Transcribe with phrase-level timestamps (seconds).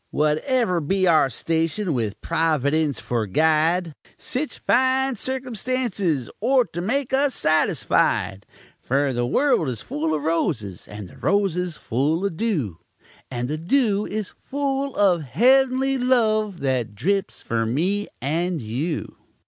[0.09, 7.35] Whatever be our station, with Providence fer guide, Sich fine circumstances ort to make us
[7.35, 8.47] satisfied;
[8.79, 12.79] Fer the world is full of roses, and the roses full of dew,
[13.29, 19.17] And the dew is full of heavenly love that drips fer me and you.